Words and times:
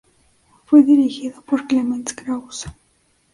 Fue 0.65 0.81
dirigido 0.81 1.43
por 1.43 1.67
Clemens 1.67 2.13
Krauss. 2.15 2.65